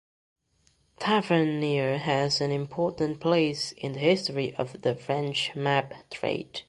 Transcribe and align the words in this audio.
Tavernier 0.99 1.99
has 1.99 2.41
an 2.41 2.49
important 2.49 3.19
place 3.19 3.71
in 3.73 3.93
the 3.93 3.99
history 3.99 4.55
of 4.55 4.81
the 4.81 4.95
French 4.95 5.55
map 5.55 5.93
trade. 6.09 6.59